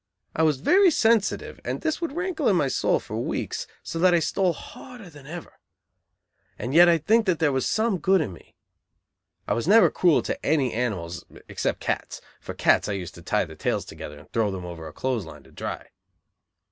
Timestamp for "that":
3.99-4.15, 7.27-7.37